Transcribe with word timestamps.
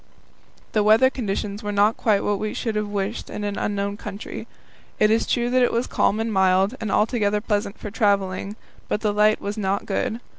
The 0.71 0.81
weather 0.81 1.11
conditions 1.11 1.61
were 1.61 1.71
not 1.71 1.95
quite 1.95 2.23
what 2.23 2.39
we 2.39 2.55
should 2.55 2.73
have 2.75 2.87
wished 2.87 3.29
in 3.29 3.43
an 3.43 3.55
unknown 3.59 3.97
country. 3.97 4.47
It 4.99 5.11
is 5.11 5.27
true 5.27 5.51
that 5.51 5.61
it 5.61 5.71
was 5.71 5.85
calm 5.85 6.19
and 6.19 6.33
mild, 6.33 6.73
and 6.81 6.91
altogether 6.91 7.39
pleasant 7.39 7.77
for 7.77 7.91
travelling, 7.91 8.55
but 8.87 9.01
the 9.01 9.13
light 9.13 9.39
was 9.39 9.59
not 9.59 9.85
good. 9.85 10.19